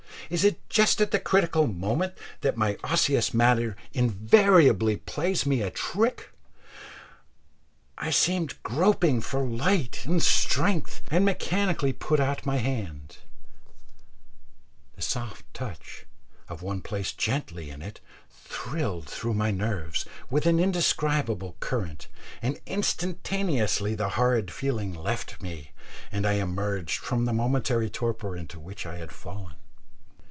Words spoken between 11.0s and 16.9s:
and mechanically put out my hand; the soft touch of one